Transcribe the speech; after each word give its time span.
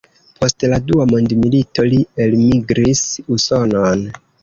Post 0.37 0.63
la 0.71 0.79
dua 0.91 1.05
mondmilito 1.11 1.87
li 1.91 2.01
elmigris 2.27 3.07
Usonon. 3.39 4.07